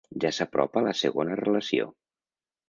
Ja 0.21 0.29
s’apropa 0.37 0.83
la 0.87 0.93
segona 1.01 1.37
relació. 1.43 1.89